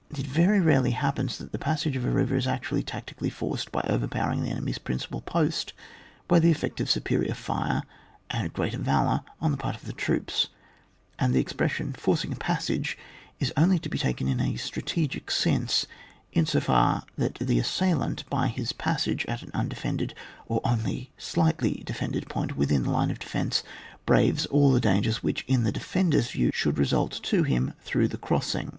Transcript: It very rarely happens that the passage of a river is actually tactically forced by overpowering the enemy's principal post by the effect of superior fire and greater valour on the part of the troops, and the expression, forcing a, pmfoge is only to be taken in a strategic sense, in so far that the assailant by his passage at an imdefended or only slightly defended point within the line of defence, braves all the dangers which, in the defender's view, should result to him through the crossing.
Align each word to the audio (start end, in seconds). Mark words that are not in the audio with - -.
It 0.17 0.25
very 0.25 0.59
rarely 0.59 0.89
happens 0.97 1.37
that 1.37 1.51
the 1.51 1.59
passage 1.59 1.95
of 1.95 2.03
a 2.03 2.09
river 2.09 2.35
is 2.35 2.47
actually 2.47 2.81
tactically 2.81 3.29
forced 3.29 3.71
by 3.71 3.81
overpowering 3.81 4.41
the 4.41 4.49
enemy's 4.49 4.79
principal 4.79 5.21
post 5.21 5.73
by 6.27 6.39
the 6.39 6.49
effect 6.49 6.81
of 6.81 6.89
superior 6.89 7.35
fire 7.35 7.83
and 8.31 8.51
greater 8.51 8.79
valour 8.79 9.21
on 9.39 9.51
the 9.51 9.57
part 9.57 9.75
of 9.75 9.85
the 9.85 9.93
troops, 9.93 10.47
and 11.19 11.35
the 11.35 11.39
expression, 11.39 11.93
forcing 11.93 12.31
a, 12.31 12.35
pmfoge 12.35 12.95
is 13.39 13.53
only 13.55 13.77
to 13.77 13.89
be 13.89 13.99
taken 13.99 14.27
in 14.27 14.39
a 14.41 14.55
strategic 14.55 15.29
sense, 15.29 15.85
in 16.33 16.47
so 16.47 16.59
far 16.59 17.03
that 17.15 17.35
the 17.35 17.59
assailant 17.59 18.27
by 18.27 18.47
his 18.47 18.73
passage 18.73 19.23
at 19.27 19.43
an 19.43 19.51
imdefended 19.51 20.13
or 20.47 20.61
only 20.63 21.11
slightly 21.15 21.83
defended 21.85 22.27
point 22.27 22.57
within 22.57 22.81
the 22.81 22.89
line 22.89 23.11
of 23.11 23.19
defence, 23.19 23.61
braves 24.07 24.47
all 24.47 24.71
the 24.71 24.81
dangers 24.81 25.21
which, 25.21 25.45
in 25.47 25.61
the 25.61 25.71
defender's 25.71 26.31
view, 26.31 26.49
should 26.51 26.79
result 26.79 27.11
to 27.21 27.43
him 27.43 27.75
through 27.81 28.07
the 28.07 28.17
crossing. 28.17 28.69